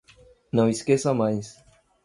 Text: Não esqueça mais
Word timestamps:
Não 0.51 0.67
esqueça 0.67 1.13
mais 1.13 1.55